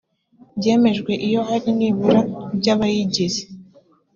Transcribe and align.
byemejwe 0.57 1.11
iyo 1.27 1.41
hari 1.49 1.69
nibura 1.77 2.21
by 2.57 2.67
abayigize 2.73 3.41